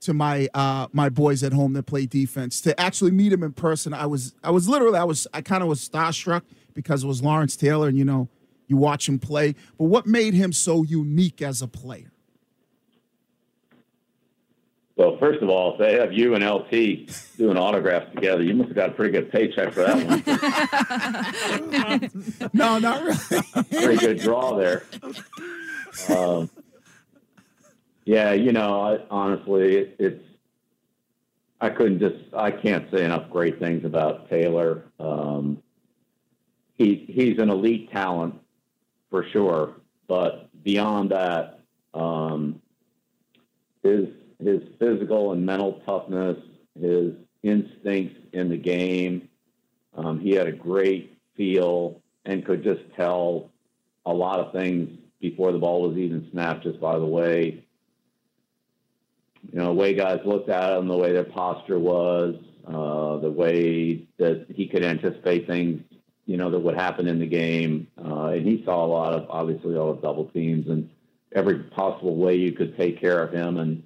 to 0.00 0.14
my 0.14 0.48
uh 0.54 0.86
my 0.92 1.08
boys 1.08 1.42
at 1.42 1.52
home 1.52 1.72
that 1.74 1.84
play 1.84 2.06
defense 2.06 2.60
to 2.60 2.78
actually 2.80 3.10
meet 3.10 3.32
him 3.32 3.42
in 3.42 3.52
person 3.52 3.92
i 3.92 4.06
was 4.06 4.34
i 4.42 4.50
was 4.50 4.68
literally 4.68 4.98
i 4.98 5.04
was 5.04 5.26
i 5.34 5.42
kind 5.42 5.62
of 5.62 5.68
was 5.68 5.86
starstruck 5.86 6.42
because 6.74 7.04
it 7.04 7.06
was 7.06 7.22
lawrence 7.22 7.54
taylor 7.54 7.88
and 7.88 7.98
you 7.98 8.04
know 8.04 8.28
you 8.66 8.76
watch 8.76 9.08
him 9.08 9.18
play 9.18 9.54
but 9.76 9.84
what 9.84 10.06
made 10.06 10.32
him 10.32 10.52
so 10.52 10.82
unique 10.84 11.42
as 11.42 11.60
a 11.60 11.68
player 11.68 12.12
Well, 15.00 15.16
first 15.16 15.40
of 15.40 15.48
all, 15.48 15.72
if 15.72 15.78
they 15.78 15.94
have 15.94 16.12
you 16.12 16.34
and 16.34 16.44
LT 16.44 17.08
doing 17.38 17.56
autographs 17.56 18.14
together, 18.14 18.42
you 18.42 18.52
must 18.52 18.68
have 18.68 18.76
got 18.76 18.90
a 18.90 18.92
pretty 18.92 19.12
good 19.12 19.32
paycheck 19.32 19.72
for 19.72 19.84
that 19.84 19.96
one. 21.96 22.50
no 22.52 22.78
not 22.78 23.02
really 23.02 23.42
pretty 23.70 23.96
good 23.96 24.18
draw 24.18 24.58
there. 24.58 24.82
Um, 26.10 26.50
yeah, 28.04 28.32
you 28.32 28.52
know, 28.52 28.78
I, 28.78 28.98
honestly, 29.10 29.78
it, 29.78 29.96
it's 29.98 30.24
I 31.62 31.70
couldn't 31.70 32.00
just 32.00 32.34
I 32.34 32.50
can't 32.50 32.86
say 32.90 33.02
enough 33.02 33.30
great 33.30 33.58
things 33.58 33.86
about 33.86 34.28
Taylor. 34.28 34.82
Um, 34.98 35.62
he 36.76 37.06
he's 37.08 37.38
an 37.38 37.48
elite 37.48 37.90
talent 37.90 38.34
for 39.08 39.24
sure, 39.32 39.76
but 40.06 40.50
beyond 40.62 41.12
that, 41.12 41.60
um, 41.94 42.60
his 43.82 44.08
his 44.42 44.62
physical 44.78 45.32
and 45.32 45.44
mental 45.44 45.80
toughness, 45.86 46.36
his 46.80 47.12
instincts 47.42 48.18
in 48.32 48.48
the 48.48 48.56
game, 48.56 49.28
um, 49.96 50.20
he 50.20 50.32
had 50.32 50.46
a 50.46 50.52
great 50.52 51.18
feel 51.36 52.00
and 52.24 52.44
could 52.44 52.62
just 52.62 52.80
tell 52.96 53.50
a 54.06 54.12
lot 54.12 54.38
of 54.38 54.52
things 54.52 54.88
before 55.20 55.52
the 55.52 55.58
ball 55.58 55.88
was 55.88 55.96
even 55.98 56.28
snapped 56.32 56.62
just 56.62 56.80
by 56.80 56.98
the 56.98 57.04
way 57.04 57.62
you 59.52 59.58
know 59.58 59.66
the 59.66 59.72
way 59.72 59.94
guys 59.94 60.20
looked 60.24 60.48
at 60.48 60.76
him 60.76 60.88
the 60.88 60.96
way 60.96 61.12
their 61.12 61.24
posture 61.24 61.78
was 61.78 62.34
uh, 62.66 63.18
the 63.18 63.30
way 63.30 64.06
that 64.18 64.46
he 64.48 64.66
could 64.66 64.84
anticipate 64.84 65.46
things 65.46 65.82
you 66.30 66.36
know 66.36 66.48
that 66.48 66.60
would 66.60 66.76
happen 66.76 67.08
in 67.08 67.18
the 67.18 67.26
game. 67.26 67.88
Uh, 67.98 68.26
and 68.26 68.46
he 68.46 68.62
saw 68.64 68.84
a 68.84 68.86
lot 68.86 69.14
of 69.14 69.26
obviously 69.28 69.76
all 69.76 69.92
the 69.92 70.00
double 70.00 70.26
teams 70.26 70.68
and 70.68 70.88
every 71.34 71.58
possible 71.64 72.14
way 72.14 72.36
you 72.36 72.52
could 72.52 72.76
take 72.76 73.00
care 73.00 73.20
of 73.20 73.32
him 73.32 73.58
and 73.58 73.82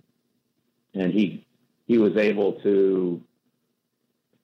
and 0.94 1.12
he 1.12 1.46
he 1.86 1.98
was 1.98 2.16
able 2.16 2.52
to 2.62 3.20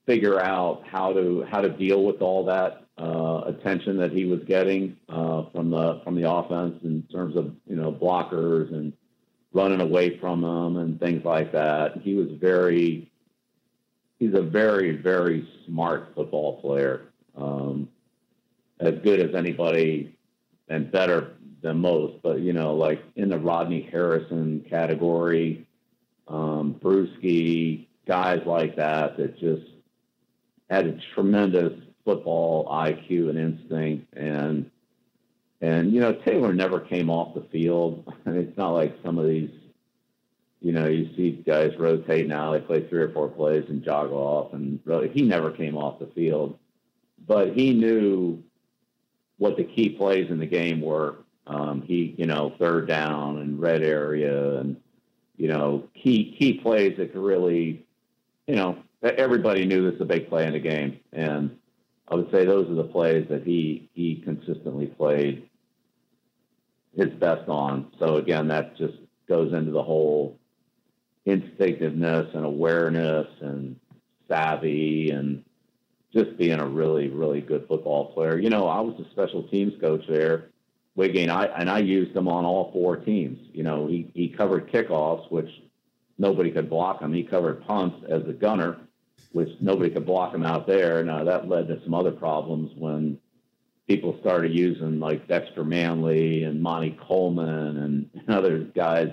figure 0.07 0.41
out 0.41 0.83
how 0.87 1.13
to 1.13 1.47
how 1.51 1.61
to 1.61 1.69
deal 1.69 2.05
with 2.05 2.21
all 2.21 2.45
that 2.45 2.85
uh, 2.99 3.43
attention 3.47 3.97
that 3.97 4.13
he 4.13 4.27
was 4.27 4.41
getting 4.47 4.97
uh, 5.09 5.45
from 5.53 5.71
the 5.71 6.01
from 6.05 6.21
the 6.21 6.31
offense 6.31 6.79
in 6.85 7.03
terms 7.13 7.37
of 7.37 7.55
you 7.67 7.77
know 7.77 7.93
blockers 7.93 8.73
and 8.73 8.93
running 9.53 9.81
away 9.81 10.19
from 10.19 10.43
them 10.43 10.77
and 10.77 11.01
things 11.01 11.25
like 11.25 11.53
that. 11.53 11.99
He 12.03 12.15
was 12.15 12.29
very 12.41 13.11
he's 14.19 14.35
a 14.35 14.43
very 14.43 14.97
very 14.97 15.49
smart 15.67 16.13
football 16.15 16.61
player, 16.61 17.13
um, 17.37 17.89
as 18.81 18.95
good 19.03 19.21
as 19.21 19.35
anybody 19.35 20.19
and 20.69 20.91
better 20.91 21.33
than 21.63 21.79
most. 21.79 22.23
But 22.23 22.41
you 22.41 22.53
know, 22.53 22.75
like 22.75 23.03
in 23.17 23.29
the 23.29 23.39
Rodney 23.39 23.89
Harrison 23.91 24.65
category, 24.69 25.67
um, 26.29 26.77
Bruschi, 26.83 27.87
guys 28.07 28.41
like 28.47 28.77
that 28.77 29.17
that 29.17 29.39
just 29.39 29.67
had 30.69 30.87
a 30.87 30.99
tremendous 31.15 31.73
football 32.05 32.67
IQ 32.67 33.31
and 33.31 33.39
instinct. 33.39 34.15
And 34.15 34.71
and 35.61 35.93
you 35.93 36.01
know 36.01 36.15
Taylor 36.15 36.53
never 36.53 36.81
came 36.81 37.11
off 37.11 37.35
the 37.35 37.47
field. 37.53 38.05
I 38.27 38.31
mean, 38.31 38.41
it's 38.49 38.57
not 38.57 38.71
like 38.71 38.97
some 39.05 39.19
of 39.19 39.27
these 39.27 39.51
you 40.61 40.73
know 40.73 40.87
you 40.87 41.11
see 41.17 41.43
guys 41.47 41.73
rotate 41.79 42.27
now 42.27 42.53
they 42.53 42.61
play 42.61 42.87
three 42.89 43.03
or 43.03 43.11
four 43.11 43.29
plays 43.29 43.65
and 43.69 43.83
jog 43.83 44.13
off 44.13 44.53
and 44.53 44.79
really 44.85 45.09
he 45.09 45.23
never 45.23 45.51
came 45.51 45.77
off 45.77 45.99
the 45.99 46.07
field. 46.15 46.59
But 47.27 47.55
he 47.55 47.75
knew 47.75 48.43
what 49.39 49.57
the 49.57 49.65
key 49.65 49.91
plays 49.91 50.31
in 50.31 50.39
the 50.39 50.47
game 50.47 50.81
were. 50.81 51.17
Um, 51.47 51.83
he 51.83 52.15
you 52.17 52.27
know 52.27 52.55
third 52.59 52.87
down 52.89 53.39
and 53.39 53.61
red 53.61 53.83
area 53.83 54.59
and 54.59 54.77
you 55.41 55.49
know 55.49 55.89
key 55.95 56.37
key 56.39 56.55
plays 56.55 56.97
that 56.99 57.13
could 57.13 57.23
really 57.23 57.85
you 58.47 58.57
know 58.57 58.77
everybody 59.03 59.65
knew 59.65 59.85
this 59.85 59.95
is 59.95 60.03
a 60.03 60.05
big 60.05 60.29
play 60.29 60.47
in 60.47 60.53
the 60.53 60.61
game 60.61 61.01
and 61.13 61.57
I 62.11 62.17
would 62.17 62.31
say 62.33 62.45
those 62.45 62.69
are 62.69 62.75
the 62.75 62.85
plays 62.85 63.27
that 63.31 63.45
he 63.45 63.89
he 63.95 64.17
consistently 64.17 64.87
played 64.87 65.49
his 66.97 67.11
best 67.11 67.49
on. 67.49 67.93
So 68.01 68.17
again, 68.17 68.49
that 68.49 68.77
just 68.77 68.95
goes 69.29 69.53
into 69.53 69.71
the 69.71 69.83
whole 69.83 70.37
instinctiveness 71.25 72.27
and 72.35 72.45
awareness 72.45 73.29
and 73.41 73.79
savvy 74.27 75.11
and 75.11 75.45
just 76.13 76.37
being 76.37 76.59
a 76.59 76.67
really 76.67 77.09
really 77.09 77.41
good 77.41 77.67
football 77.69 78.13
player. 78.13 78.39
You 78.39 78.51
know, 78.51 78.67
I 78.67 78.81
was 78.81 79.01
a 79.01 79.09
special 79.13 79.45
teams 79.45 79.81
coach 79.81 80.05
there. 80.09 80.51
Wiggin, 80.97 81.31
I 81.31 81.47
and 81.47 81.71
I 81.71 81.79
used 81.79 82.17
him 82.17 82.29
on 82.29 82.45
all 82.45 82.73
four 82.73 82.97
teams. 82.97 83.39
You 83.53 83.63
know, 83.63 83.87
he 83.87 84.11
he 84.15 84.29
covered 84.29 84.71
kickoffs, 84.71 85.31
which 85.31 85.51
nobody 86.19 86.51
could 86.51 86.69
block 86.69 87.01
him. 87.01 87.13
He 87.13 87.23
covered 87.23 87.65
punts 87.67 88.05
as 88.09 88.23
a 88.27 88.33
gunner 88.33 88.79
which 89.33 89.49
nobody 89.61 89.91
could 89.91 90.07
block 90.07 90.35
him 90.35 90.45
out 90.45 90.67
there. 90.67 91.03
Now 91.05 91.19
uh, 91.19 91.25
that 91.25 91.49
led 91.49 91.69
to 91.69 91.83
some 91.85 91.95
other 91.95 92.11
problems 92.11 92.73
when 92.77 93.19
people 93.87 94.17
started 94.21 94.53
using 94.53 94.99
like 95.01 95.29
Dexter 95.29 95.65
Manley 95.65 96.45
and 96.45 96.61
Monte 96.61 96.99
Coleman 97.01 97.77
and, 97.79 98.11
and 98.15 98.31
other 98.31 98.59
guys, 98.59 99.11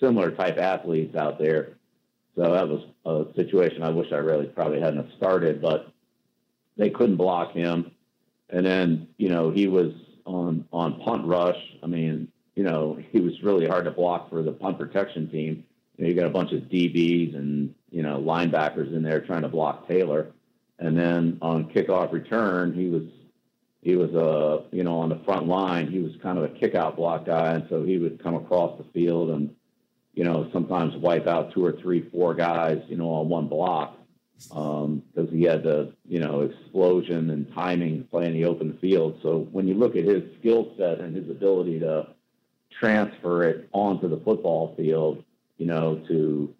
similar 0.00 0.30
type 0.30 0.58
athletes 0.58 1.16
out 1.16 1.38
there. 1.38 1.74
So 2.34 2.42
that 2.52 2.68
was 2.68 2.84
a 3.04 3.34
situation 3.34 3.82
I 3.82 3.90
wish 3.90 4.12
I 4.12 4.16
really 4.16 4.46
probably 4.46 4.80
hadn't 4.80 5.16
started, 5.16 5.62
but 5.62 5.90
they 6.76 6.90
couldn't 6.90 7.16
block 7.16 7.52
him. 7.52 7.92
And 8.50 8.66
then, 8.66 9.08
you 9.16 9.28
know, 9.28 9.50
he 9.50 9.66
was 9.68 9.92
on, 10.26 10.66
on 10.72 11.00
punt 11.00 11.26
rush. 11.26 11.58
I 11.82 11.86
mean, 11.86 12.28
you 12.54 12.64
know, 12.64 12.98
he 13.12 13.20
was 13.20 13.42
really 13.42 13.66
hard 13.66 13.84
to 13.84 13.90
block 13.90 14.28
for 14.28 14.42
the 14.42 14.52
punt 14.52 14.78
protection 14.78 15.30
team. 15.30 15.64
You, 15.96 16.04
know, 16.04 16.08
you 16.08 16.14
got 16.14 16.26
a 16.26 16.30
bunch 16.30 16.52
of 16.52 16.62
DBs 16.62 17.34
and 17.34 17.74
you 17.90 18.02
know 18.02 18.18
linebackers 18.18 18.94
in 18.94 19.02
there 19.02 19.20
trying 19.20 19.42
to 19.42 19.48
block 19.48 19.88
Taylor, 19.88 20.32
and 20.78 20.98
then 20.98 21.38
on 21.40 21.70
kickoff 21.70 22.12
return 22.12 22.74
he 22.74 22.88
was 22.88 23.04
he 23.82 23.96
was 23.96 24.14
uh 24.14 24.66
you 24.72 24.82
know 24.84 24.98
on 24.98 25.08
the 25.08 25.20
front 25.24 25.46
line 25.46 25.90
he 25.90 26.00
was 26.00 26.12
kind 26.22 26.36
of 26.38 26.44
a 26.44 26.48
kick 26.48 26.74
out 26.74 26.96
block 26.96 27.24
guy, 27.24 27.54
and 27.54 27.66
so 27.70 27.82
he 27.82 27.98
would 27.98 28.22
come 28.22 28.34
across 28.34 28.76
the 28.78 28.84
field 28.92 29.30
and 29.30 29.54
you 30.14 30.24
know 30.24 30.50
sometimes 30.52 30.94
wipe 30.96 31.26
out 31.26 31.52
two 31.52 31.64
or 31.64 31.72
three 31.72 32.08
four 32.10 32.34
guys 32.34 32.82
you 32.88 32.96
know 32.96 33.08
on 33.08 33.28
one 33.28 33.48
block 33.48 33.96
because 34.38 34.84
um, 35.28 35.28
he 35.30 35.42
had 35.42 35.62
the 35.62 35.92
you 36.06 36.20
know 36.20 36.42
explosion 36.42 37.30
and 37.30 37.52
timing 37.54 37.98
to 37.98 38.04
play 38.08 38.26
in 38.26 38.32
the 38.32 38.44
open 38.44 38.76
field. 38.80 39.18
So 39.22 39.48
when 39.52 39.66
you 39.66 39.74
look 39.74 39.96
at 39.96 40.04
his 40.04 40.22
skill 40.38 40.74
set 40.76 41.00
and 41.00 41.16
his 41.16 41.28
ability 41.30 41.80
to 41.80 42.08
transfer 42.80 43.44
it 43.44 43.68
onto 43.72 44.08
the 44.08 44.18
football 44.18 44.74
field 44.76 45.24
you 45.58 45.66
know, 45.66 46.02
to 46.08 46.54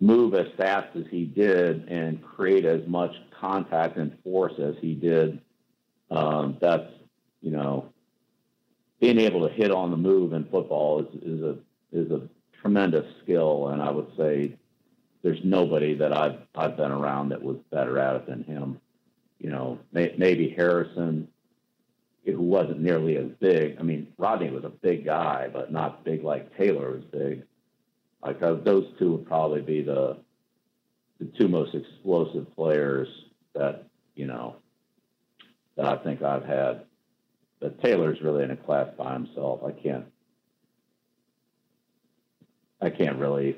move 0.00 0.34
as 0.34 0.46
fast 0.56 0.94
as 0.96 1.04
he 1.10 1.24
did 1.24 1.88
and 1.88 2.22
create 2.22 2.64
as 2.64 2.86
much 2.86 3.12
contact 3.40 3.96
and 3.96 4.16
force 4.22 4.52
as 4.58 4.74
he 4.80 4.94
did. 4.94 5.40
Um, 6.10 6.56
that's, 6.60 6.90
you 7.42 7.50
know, 7.50 7.92
being 9.00 9.18
able 9.18 9.46
to 9.48 9.54
hit 9.54 9.70
on 9.70 9.90
the 9.90 9.96
move 9.96 10.32
in 10.32 10.44
football 10.44 11.00
is, 11.00 11.22
is 11.22 11.42
a 11.42 11.56
is 11.90 12.10
a 12.10 12.28
tremendous 12.60 13.06
skill, 13.22 13.68
and 13.68 13.80
I 13.80 13.90
would 13.90 14.08
say 14.16 14.56
there's 15.22 15.40
nobody 15.44 15.94
that 15.94 16.16
I've 16.16 16.40
I've 16.54 16.76
been 16.76 16.92
around 16.92 17.30
that 17.30 17.42
was 17.42 17.56
better 17.70 17.98
at 17.98 18.16
it 18.16 18.26
than 18.26 18.44
him. 18.44 18.80
You 19.38 19.50
know, 19.50 19.78
may, 19.92 20.14
maybe 20.18 20.48
Harrison, 20.48 21.28
who 22.24 22.42
wasn't 22.42 22.80
nearly 22.80 23.16
as 23.16 23.28
big. 23.40 23.76
I 23.78 23.82
mean, 23.82 24.08
Rodney 24.16 24.50
was 24.50 24.64
a 24.64 24.68
big 24.68 25.04
guy, 25.04 25.48
but 25.52 25.72
not 25.72 26.04
big 26.04 26.22
like 26.22 26.56
Taylor 26.56 26.92
was 26.92 27.04
big. 27.04 27.44
Like 28.22 28.42
uh, 28.42 28.54
those 28.54 28.86
two 28.98 29.12
would 29.12 29.26
probably 29.26 29.60
be 29.60 29.82
the 29.82 30.18
the 31.18 31.26
two 31.38 31.48
most 31.48 31.74
explosive 31.74 32.54
players 32.54 33.08
that 33.54 33.86
you 34.14 34.26
know 34.26 34.56
that 35.76 35.86
I 35.86 35.96
think 36.02 36.22
I've 36.22 36.44
had. 36.44 36.82
But 37.60 37.82
Taylor's 37.82 38.20
really 38.20 38.44
in 38.44 38.52
a 38.52 38.56
class 38.56 38.88
by 38.96 39.12
himself. 39.14 39.60
I 39.64 39.72
can't. 39.72 40.06
I 42.80 42.90
can't 42.90 43.18
really. 43.18 43.56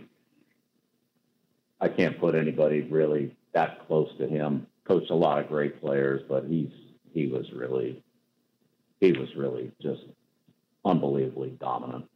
I 1.81 1.89
can't 1.89 2.19
put 2.19 2.35
anybody 2.35 2.83
really 2.83 3.35
that 3.53 3.87
close 3.87 4.11
to 4.19 4.27
him. 4.27 4.67
Coached 4.85 5.11
a 5.11 5.15
lot 5.15 5.39
of 5.39 5.49
great 5.49 5.81
players, 5.81 6.23
but 6.29 6.45
he's 6.45 6.71
he 7.13 7.27
was 7.27 7.51
really 7.53 8.03
he 9.01 9.13
was 9.13 9.29
really 9.37 9.73
just 9.81 10.03
unbelievably 10.85 11.57
dominant. 11.61 12.07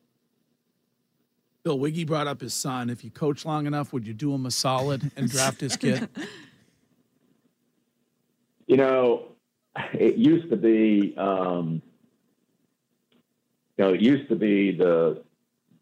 Bill 1.63 1.79
Wiggy 1.79 2.05
brought 2.05 2.27
up 2.27 2.43
his 2.43 2.53
son. 2.53 2.91
If 2.91 3.05
you 3.05 3.11
coach 3.11 3.47
long 3.47 3.67
enough, 3.67 3.93
would 3.93 4.07
you 4.07 4.13
do 4.13 4.35
him 4.35 4.45
a 4.45 4.51
solid 4.51 5.11
and 5.17 5.31
draft 5.31 5.61
his 5.61 5.77
kid? 5.77 6.09
You 8.67 8.79
know, 8.79 9.27
it 9.93 10.17
used 10.17 10.49
to 10.49 10.57
be, 10.57 11.15
um, 11.19 11.83
you 13.77 13.85
know, 13.85 13.93
it 13.93 14.01
used 14.01 14.29
to 14.31 14.37
be 14.37 14.75
the 14.75 15.23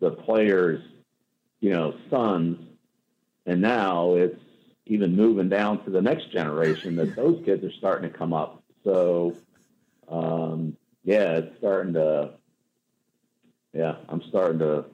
the 0.01 0.11
players, 0.11 0.83
you 1.61 1.71
know, 1.71 1.95
sons, 2.11 2.59
and 3.47 3.61
now 3.61 4.15
it's 4.15 4.39
even 4.87 5.17
moving 5.17 5.49
down 5.49 5.85
to 5.85 5.91
the 5.91 6.03
next 6.03 6.31
generation 6.33 6.97
that 6.97 7.15
those 7.17 7.43
kids 7.45 7.65
are 7.65 7.73
starting 7.73 8.11
to 8.11 8.17
come 8.17 8.33
up. 8.33 8.63
So, 8.85 9.37
um, 10.09 10.77
yeah, 11.05 11.39
it's 11.39 11.57
starting 11.59 11.95
to, 11.95 12.31
yeah, 13.73 13.97
I'm 14.09 14.23
starting 14.29 14.59
to 14.61 14.85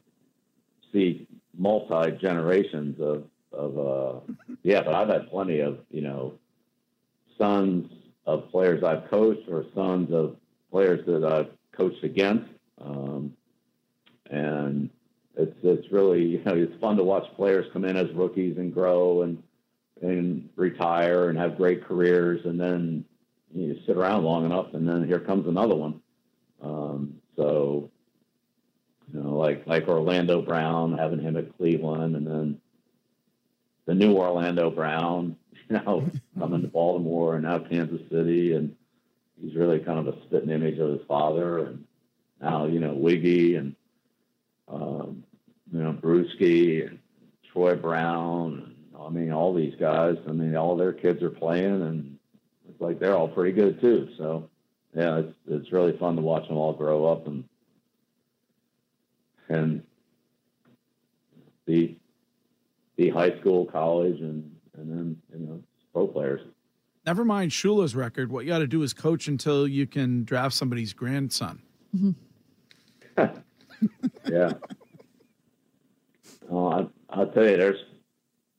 see 0.92 1.26
multi 1.56 2.12
generations 2.18 3.00
of 3.00 3.24
of 3.52 3.78
uh, 3.78 4.32
yeah, 4.62 4.82
but 4.82 4.94
I've 4.94 5.08
had 5.08 5.28
plenty 5.30 5.60
of 5.60 5.78
you 5.90 6.02
know 6.02 6.34
sons 7.36 7.90
of 8.26 8.50
players 8.50 8.84
I've 8.84 9.08
coached 9.10 9.48
or 9.48 9.64
sons 9.74 10.12
of 10.12 10.36
players 10.70 11.04
that 11.06 11.24
I've 11.24 11.50
coached 11.72 12.04
against, 12.04 12.50
um, 12.80 13.32
and 14.30 14.90
it's 15.38 15.56
it's 15.62 15.92
really 15.92 16.22
you 16.22 16.42
know 16.44 16.54
it's 16.54 16.78
fun 16.80 16.96
to 16.96 17.04
watch 17.04 17.24
players 17.36 17.66
come 17.72 17.84
in 17.84 17.96
as 17.96 18.10
rookies 18.12 18.58
and 18.58 18.74
grow 18.74 19.22
and 19.22 19.42
and 20.02 20.48
retire 20.56 21.28
and 21.28 21.38
have 21.38 21.56
great 21.56 21.84
careers, 21.84 22.44
and 22.44 22.60
then 22.60 23.04
you 23.54 23.78
sit 23.86 23.96
around 23.96 24.24
long 24.24 24.44
enough, 24.44 24.74
and 24.74 24.86
then 24.86 25.06
here 25.06 25.20
comes 25.20 25.46
another 25.46 25.74
one. 25.74 26.00
Um, 26.62 27.14
so 27.36 27.90
you 29.12 29.20
know, 29.20 29.36
like 29.36 29.66
like 29.66 29.88
Orlando 29.88 30.42
Brown, 30.42 30.98
having 30.98 31.20
him 31.20 31.36
at 31.36 31.56
Cleveland, 31.56 32.16
and 32.16 32.26
then 32.26 32.60
the 33.86 33.94
new 33.94 34.16
Orlando 34.16 34.70
Brown, 34.70 35.36
you 35.68 35.76
know, 35.76 36.08
coming 36.38 36.62
to 36.62 36.68
Baltimore 36.68 37.36
and 37.36 37.44
now 37.44 37.60
Kansas 37.60 38.02
City, 38.10 38.54
and 38.54 38.74
he's 39.40 39.54
really 39.54 39.78
kind 39.78 40.00
of 40.00 40.08
a 40.08 40.20
spitting 40.22 40.50
image 40.50 40.78
of 40.78 40.90
his 40.90 41.06
father. 41.06 41.64
And 41.66 41.84
now, 42.40 42.66
you 42.66 42.80
know, 42.80 42.92
Wiggy 42.92 43.54
and 43.54 43.74
um, 44.68 45.24
you 45.72 45.82
know 45.82 45.92
Bruschi 45.92 46.86
and 46.86 46.98
Troy 47.52 47.74
Brown. 47.74 48.62
And, 48.64 49.00
I 49.00 49.10
mean, 49.10 49.32
all 49.32 49.54
these 49.54 49.74
guys. 49.78 50.16
I 50.28 50.32
mean, 50.32 50.56
all 50.56 50.76
their 50.76 50.92
kids 50.92 51.22
are 51.22 51.30
playing, 51.30 51.82
and 51.82 52.18
it's 52.68 52.80
like 52.80 52.98
they're 52.98 53.16
all 53.16 53.28
pretty 53.28 53.52
good 53.52 53.80
too. 53.80 54.08
So, 54.18 54.48
yeah, 54.94 55.18
it's 55.18 55.34
it's 55.46 55.72
really 55.72 55.96
fun 55.98 56.16
to 56.16 56.22
watch 56.22 56.46
them 56.48 56.56
all 56.56 56.72
grow 56.72 57.06
up 57.06 57.26
and 57.26 57.44
and 59.48 59.82
be 61.64 61.98
be 62.96 63.08
high 63.08 63.38
school, 63.40 63.66
college, 63.66 64.20
and 64.20 64.54
and 64.76 64.90
then 64.90 65.22
you 65.32 65.46
know 65.46 65.62
pro 65.92 66.06
players. 66.06 66.40
Never 67.06 67.24
mind 67.24 67.52
Shula's 67.52 67.96
record. 67.96 68.30
What 68.30 68.44
you 68.44 68.50
got 68.50 68.58
to 68.58 68.66
do 68.66 68.82
is 68.82 68.92
coach 68.92 69.28
until 69.28 69.66
you 69.66 69.86
can 69.86 70.24
draft 70.24 70.54
somebody's 70.54 70.92
grandson. 70.92 71.62
yeah. 74.30 74.52
Oh, 76.50 76.68
I, 76.68 76.86
I'll 77.10 77.28
tell 77.28 77.48
you, 77.48 77.56
there's 77.56 77.80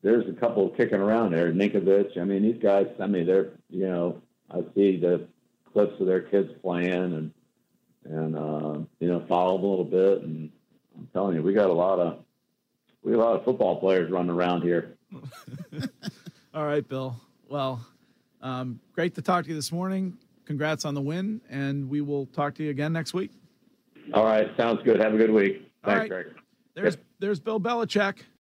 there's 0.01 0.27
a 0.29 0.39
couple 0.39 0.69
kicking 0.69 0.99
around 0.99 1.31
there. 1.31 1.51
Ninkovich. 1.51 2.17
I 2.17 2.23
mean, 2.23 2.43
these 2.43 2.61
guys. 2.61 2.87
I 2.99 3.07
mean, 3.07 3.25
they're 3.25 3.51
you 3.69 3.87
know, 3.87 4.21
I 4.51 4.61
see 4.75 4.97
the 4.97 5.27
clips 5.71 5.99
of 5.99 6.07
their 6.07 6.21
kids 6.21 6.51
playing 6.61 6.91
and 6.91 7.31
and 8.05 8.35
uh, 8.35 8.79
you 8.99 9.07
know 9.07 9.25
follow 9.27 9.57
them 9.57 9.65
a 9.65 9.69
little 9.69 9.85
bit. 9.85 10.23
And 10.23 10.51
I'm 10.97 11.07
telling 11.13 11.35
you, 11.35 11.43
we 11.43 11.53
got 11.53 11.69
a 11.69 11.73
lot 11.73 11.99
of 11.99 12.19
we 13.03 13.11
got 13.11 13.19
a 13.19 13.23
lot 13.23 13.35
of 13.35 13.45
football 13.45 13.79
players 13.79 14.11
running 14.11 14.31
around 14.31 14.61
here. 14.61 14.95
All 16.53 16.65
right, 16.65 16.87
Bill. 16.87 17.15
Well, 17.47 17.85
um, 18.41 18.79
great 18.93 19.15
to 19.15 19.21
talk 19.21 19.45
to 19.45 19.49
you 19.49 19.55
this 19.55 19.71
morning. 19.71 20.17
Congrats 20.45 20.85
on 20.85 20.93
the 20.93 21.01
win, 21.01 21.41
and 21.49 21.89
we 21.89 22.01
will 22.01 22.25
talk 22.27 22.55
to 22.55 22.63
you 22.63 22.71
again 22.71 22.91
next 22.91 23.13
week. 23.13 23.31
All 24.13 24.25
right, 24.25 24.49
sounds 24.57 24.81
good. 24.83 24.99
Have 24.99 25.13
a 25.13 25.17
good 25.17 25.31
week. 25.31 25.71
All 25.83 25.93
Thanks, 25.93 26.11
right. 26.11 26.25
Greg. 26.25 26.35
There's 26.73 26.97
there's 27.19 27.39
Bill 27.39 27.59
Belichick. 27.59 28.19